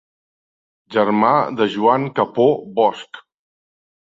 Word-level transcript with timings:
Germà 0.95 1.33
de 1.59 1.67
Joan 1.75 2.09
Capó 2.21 2.49
Bosch. 2.81 3.21